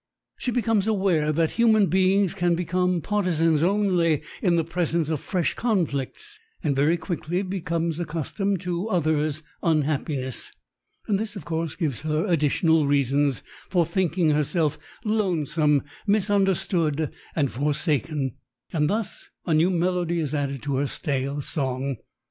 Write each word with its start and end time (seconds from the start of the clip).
She 0.39 0.49
becomes 0.49 0.87
aware 0.87 1.31
that 1.31 1.51
human 1.51 1.85
beings 1.85 2.33
can 2.33 2.55
become 2.55 3.01
partisans 3.01 3.61
only 3.61 4.23
in 4.41 4.55
the 4.55 4.63
presence 4.63 5.11
of 5.11 5.19
fresh 5.19 5.53
conflicts 5.53 6.39
and 6.63 6.75
very 6.75 6.97
quickly 6.97 7.43
become 7.43 7.91
accustomed 7.99 8.61
to 8.61 8.87
others' 8.87 9.43
unhappiness. 9.61 10.51
And 11.07 11.19
this, 11.19 11.35
of 11.35 11.45
course, 11.45 11.75
gives 11.75 12.01
her 12.01 12.25
additional 12.25 12.87
reason 12.87 13.29
for 13.69 13.85
thinking 13.85 14.31
herself 14.31 14.79
lonesome, 15.05 15.83
misunderstood, 16.07 17.11
and 17.35 17.51
forsaken, 17.51 18.37
and 18.73 18.89
thus 18.89 19.29
a 19.45 19.53
new 19.53 19.69
melody 19.69 20.19
is 20.19 20.33
added 20.33 20.63
to 20.63 20.77
her 20.77 20.87
stale 20.87 21.41
song. 21.41 21.97